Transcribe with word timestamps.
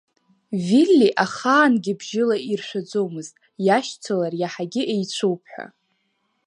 Вилли 0.65 1.09
ахаангьы 1.23 1.93
бжьыла 1.99 2.37
иршәаӡомызт, 2.51 3.35
иашьцылар 3.65 4.33
иаҳагьы 4.41 4.83
еицәоуп 4.93 5.41
ҳәа. 5.51 5.65